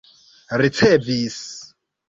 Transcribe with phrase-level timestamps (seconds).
[0.61, 1.37] ricevis